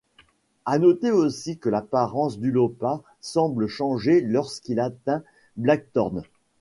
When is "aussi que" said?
1.11-1.69